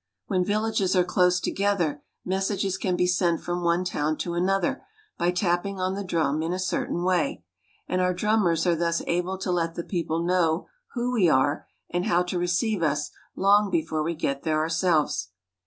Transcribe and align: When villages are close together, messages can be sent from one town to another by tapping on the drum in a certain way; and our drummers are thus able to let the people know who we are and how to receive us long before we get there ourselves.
When 0.25 0.43
villages 0.43 0.95
are 0.95 1.03
close 1.03 1.39
together, 1.39 2.01
messages 2.25 2.75
can 2.79 2.95
be 2.95 3.05
sent 3.05 3.41
from 3.41 3.61
one 3.61 3.83
town 3.85 4.17
to 4.17 4.33
another 4.33 4.83
by 5.19 5.29
tapping 5.29 5.79
on 5.79 5.93
the 5.93 6.03
drum 6.03 6.41
in 6.41 6.51
a 6.53 6.57
certain 6.57 7.03
way; 7.03 7.43
and 7.87 8.01
our 8.01 8.11
drummers 8.11 8.65
are 8.65 8.75
thus 8.75 9.03
able 9.05 9.37
to 9.37 9.51
let 9.51 9.75
the 9.75 9.83
people 9.83 10.23
know 10.23 10.65
who 10.95 11.13
we 11.13 11.29
are 11.29 11.67
and 11.91 12.05
how 12.07 12.23
to 12.23 12.39
receive 12.39 12.81
us 12.81 13.11
long 13.35 13.69
before 13.69 14.01
we 14.01 14.15
get 14.15 14.41
there 14.41 14.57
ourselves. 14.57 15.29